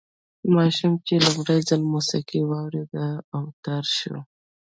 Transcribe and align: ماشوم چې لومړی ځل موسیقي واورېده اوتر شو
ماشوم 0.55 0.93
چې 1.07 1.13
لومړی 1.25 1.59
ځل 1.69 1.81
موسیقي 1.93 2.41
واورېده 2.45 3.07
اوتر 3.37 3.83
شو 3.97 4.17